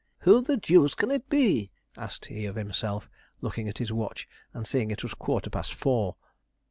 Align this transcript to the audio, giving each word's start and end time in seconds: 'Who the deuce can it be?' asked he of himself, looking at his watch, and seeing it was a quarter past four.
'Who 0.21 0.41
the 0.41 0.57
deuce 0.57 0.95
can 0.95 1.11
it 1.11 1.29
be?' 1.29 1.69
asked 1.95 2.25
he 2.25 2.47
of 2.47 2.55
himself, 2.55 3.07
looking 3.39 3.69
at 3.69 3.77
his 3.77 3.93
watch, 3.93 4.27
and 4.51 4.65
seeing 4.65 4.89
it 4.89 5.03
was 5.03 5.13
a 5.13 5.15
quarter 5.15 5.51
past 5.51 5.75
four. 5.75 6.15